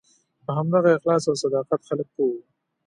په 0.45 0.51
همدغه 0.57 0.89
اخلاص 0.93 1.23
او 1.29 1.35
صداقت 1.43 1.81
خلک 1.87 2.07
پوه 2.15 2.29
وو. 2.33 2.41